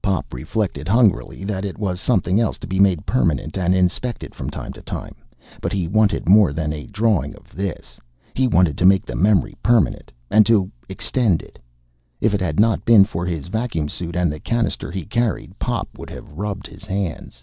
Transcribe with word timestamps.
Pop 0.00 0.32
reflected 0.32 0.86
hungrily 0.86 1.42
that 1.42 1.64
it 1.64 1.76
was 1.76 2.00
something 2.00 2.38
else 2.38 2.56
to 2.58 2.68
be 2.68 2.78
made 2.78 3.04
permanent 3.04 3.58
and 3.58 3.74
inspected 3.74 4.32
from 4.32 4.48
time 4.48 4.72
to 4.74 4.80
time. 4.80 5.16
But 5.60 5.72
he 5.72 5.88
wanted 5.88 6.28
more 6.28 6.52
than 6.52 6.72
a 6.72 6.86
drawing 6.86 7.34
of 7.34 7.52
this! 7.52 7.98
He 8.32 8.46
wanted 8.46 8.78
to 8.78 8.86
make 8.86 9.04
the 9.04 9.16
memory 9.16 9.56
permanent 9.60 10.12
and 10.30 10.46
to 10.46 10.70
extend 10.88 11.42
it 11.42 11.58
If 12.20 12.32
it 12.32 12.40
had 12.40 12.60
not 12.60 12.84
been 12.84 13.04
for 13.04 13.26
his 13.26 13.48
vacuum 13.48 13.88
suit 13.88 14.14
and 14.14 14.30
the 14.32 14.38
cannister 14.38 14.92
he 14.92 15.04
carried, 15.04 15.58
Pop 15.58 15.88
would 15.98 16.10
have 16.10 16.30
rubbed 16.38 16.68
his 16.68 16.84
hands. 16.84 17.42